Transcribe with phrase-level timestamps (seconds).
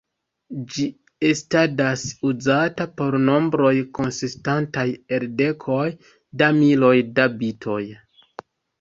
[0.75, 0.85] Ĝi
[1.31, 4.89] estadas uzata por nombroj konsistantaj
[5.19, 5.87] el dekoj
[6.43, 7.83] da miloj da bitoj.